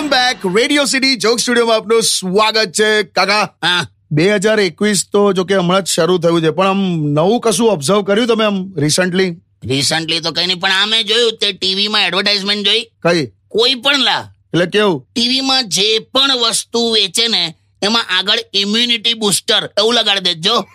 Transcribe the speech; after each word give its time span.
Back 0.00 0.56
radio 0.56 0.84
city 0.84 1.16
જોક 1.16 1.40
સ્ટુડિયોમાં 1.40 1.76
આપનું 1.76 2.02
સ્વાગત 2.02 2.72
છે. 2.72 3.02
કાકા 3.02 3.86
બે 4.12 4.34
હજાર 4.34 4.60
એકવીસ 4.60 5.08
તો 5.12 5.32
જો 5.32 5.44
કે 5.44 5.56
હમણાં 5.56 5.82
જ 5.82 5.86
શરૂ 5.86 6.18
થયું 6.18 6.42
છે. 6.42 6.50
પણ 6.50 6.66
આમ 6.66 6.78
નવું 7.12 7.40
કશું 7.40 7.70
ઓબ્ઝર્વ 7.70 8.02
કર્યું 8.02 8.26
તમે 8.26 8.44
આમ 8.44 8.74
રિસન્ટલી 8.76 9.36
રિસન્ટલી 9.68 10.20
તો 10.20 10.32
કઈ 10.32 10.46
નહીં 10.46 10.60
પણ 10.60 10.70
આ 10.70 10.86
મેં 10.86 11.06
જોયું 11.06 11.38
તે 11.40 11.52
ટીવીમાં 11.52 12.06
એડવર્ટાઇઝમેન્ટ 12.06 12.66
જોઈ? 12.66 12.82
કઈ? 13.02 13.26
કોઈ 13.48 13.74
પણ 13.74 14.00
લા. 14.00 14.34
એટલે 14.52 14.66
કેવું? 14.66 15.08
ટીવીમાં 15.14 15.68
જે 15.68 15.98
પણ 15.98 16.36
વસ્તુ 16.36 16.92
વેચે 16.92 17.28
ને 17.28 17.54
એમાં 17.82 18.18
આગળ 18.18 18.38
ઇમ્યુનિટી 18.52 19.14
બુસ્ટર 19.14 19.70
એવું 19.78 19.94
લગાડી 19.94 20.20
દેજો. 20.20 20.66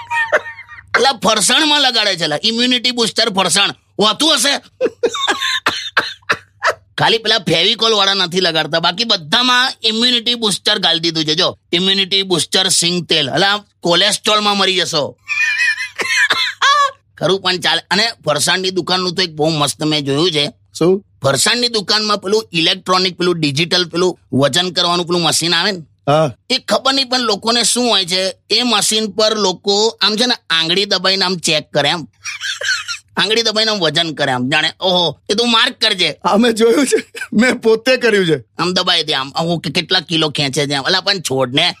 એટલે 0.96 1.18
ફરસાણમાં 1.24 1.80
લગાડે 1.80 2.16
છે 2.16 2.48
ઇમ્યુનિટી 2.48 2.90
બુસ્ટર 2.90 3.28
ફરસાણ. 3.30 3.74
હોતું 3.98 4.34
હશે? 4.34 4.54
ખાલી 6.98 7.18
પેલા 7.18 7.38
ફેવિકોલ 7.38 7.92
વાળા 7.92 8.14
નથી 8.14 8.40
લગાડતા. 8.40 8.80
બાકી 8.80 9.04
બધામાં 9.04 9.72
ઇમ્યુનિટી 9.82 10.34
બુસ્ટર 10.34 10.78
ગાલી 10.78 11.00
દીધું 11.00 11.24
છે. 11.24 11.34
જો 11.34 11.58
ઇમ્યુનિટી 11.72 12.22
બુસ્ટર 12.22 12.68
સિંગ 12.68 13.06
તેલ. 13.06 13.28
એટલે 13.28 13.46
કોલેસ્ટ્રોલમાં 13.80 14.56
મરી 14.56 14.76
જશો. 14.76 15.10
ખરું 17.18 17.40
પણ 17.40 17.58
ચાલે. 17.58 17.82
અને 17.90 18.02
ફરસાણની 18.24 18.70
દુકાનનું 18.70 19.14
તો 19.14 19.22
એક 19.22 19.34
બહુ 19.34 19.48
મસ્ત 19.48 19.82
મેં 19.82 20.04
જોયું 20.04 20.30
છે. 20.30 20.50
શું? 20.78 21.04
ફરસાણની 21.22 21.68
દુકાનમાં 21.68 22.18
પેલું 22.18 22.48
ઇલેક્ટ્રોનિક 22.52 23.18
પેલું 23.18 23.40
ડિજિટલ 23.40 23.84
પેલું 23.84 24.18
વજન 24.32 24.70
કરવાનું 24.70 25.06
પેલું 25.06 25.22
મશીન 25.22 25.54
આવે 25.54 25.72
ને 25.72 25.82
એ 26.50 26.58
ખબર 26.58 26.94
નહીં 26.94 27.08
પણ 27.08 27.20
લોકોને 27.20 27.62
શું 27.62 27.90
હોય 27.90 28.04
છે? 28.04 28.34
એ 28.50 28.62
મશીન 28.62 29.10
પર 29.10 29.36
લોકો 29.36 29.96
આમ 30.00 30.16
છે 30.16 30.26
ને 30.26 30.34
આંગળી 30.50 30.84
દબાઈને 30.84 31.24
આમ 31.24 31.36
ચેક 31.36 31.72
કરે 31.72 31.88
એમ. 31.88 32.06
આંગળી 33.16 33.42
દબાઈને 33.42 33.70
આમ 33.70 33.80
વજન 33.80 34.14
કરે 34.14 34.32
આમ 34.32 34.48
જાણે 34.50 34.70
ઓહો 34.80 35.04
એ 35.30 35.34
તું 35.34 35.50
માર્ક 35.50 35.80
કરજે. 35.80 36.10
અમે 36.24 36.52
જોયું 36.52 36.86
છે. 36.86 36.98
મેં 37.32 37.58
પોતે 37.58 37.96
કર્યું 37.96 38.26
છે. 38.26 38.38
આમ 38.58 38.72
દબાઈ 38.72 39.02
દે 39.02 39.14
આમ 39.14 39.32
હું 39.40 39.60
કેટલા 39.60 40.00
કિલો 40.00 40.30
ખેંચે 40.30 40.66
છે 40.66 40.74
આમ 40.74 41.00
પણ 41.04 41.20
છોડ 41.20 41.54
ને. 41.54 41.74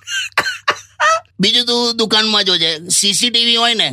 બીજું 1.40 1.66
તું 1.66 1.96
દુકાનમાં 1.96 2.44
જોજે 2.44 2.68
સીસીટીવી 2.88 3.56
હોય 3.56 3.74
ને 3.74 3.88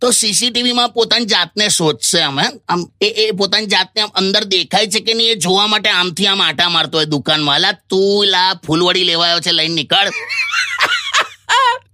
તો 0.00 0.10
સીસીટીવી 0.10 0.72
માં 0.72 0.90
પોતાની 0.92 1.24
જાતને 1.24 1.68
શોધશે 1.68 2.20
અમે 2.22 2.42
આમ 2.68 2.80
એ 3.00 3.08
એ 3.24 3.30
પોતાની 3.30 3.66
જાતને 3.66 4.02
આમ 4.02 4.10
અંદર 4.14 4.44
દેખાય 4.44 4.86
છે 4.86 5.00
કે 5.00 5.14
નહીં 5.14 5.30
એ 5.30 5.36
જોવા 5.44 5.66
માટે 5.66 5.90
આમથી 5.90 6.26
આમ 6.26 6.42
આટા 6.42 6.68
મારતો 6.68 6.98
હોય 6.98 7.06
દુકાનમાં. 7.06 7.56
અલા 7.56 7.72
તું 7.72 8.26
લા 8.26 8.50
ફૂલવડી 8.66 9.04
લેવાયો 9.04 9.40
છે 9.40 9.52
લઈને 9.52 9.74
નીકળ. 9.74 10.10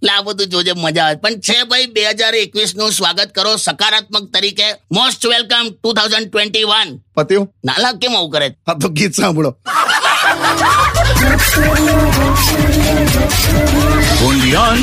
લા 0.05 0.17
આ 0.17 0.25
બધું 0.27 0.47
જોજે 0.53 0.73
મજા 0.83 1.05
આવે. 1.05 1.19
પણ 1.23 1.39
છે 1.47 1.57
ભાઈ 1.69 1.91
બે 1.95 2.01
હજાર 2.09 2.35
એકવીસનું 2.35 2.91
સ્વાગત 2.97 3.29
કરો 3.35 3.51
સકારાત્મક 3.65 4.25
તરીકે. 4.33 4.67
Most 4.91 5.23
welcome 5.33 5.67
two 5.73 5.93
thousand 5.97 6.27
twenty 6.31 6.65
one 6.71 6.89
પત્યું 7.15 7.47
નાલા 7.65 7.93
કેમ 8.01 8.13
આવું 8.15 8.31
કરે 8.31 8.47
આ 8.67 8.77
તો 8.81 8.87
ગીત 8.97 9.13
સાંભળો. 9.21 9.51
Only 14.27 14.51
on. 14.65 14.79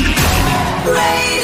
Radio 0.97 1.38